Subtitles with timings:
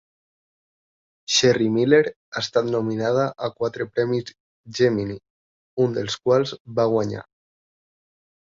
[1.33, 1.99] Sherry Miller
[2.31, 4.33] ha estat nominada a quatre premis
[4.79, 5.19] Gemini,
[5.87, 7.27] un dels quals va guanyar.